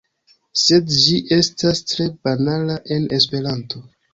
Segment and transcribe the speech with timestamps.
[0.61, 3.87] Sed ĝi estas tre banala en Esperanto.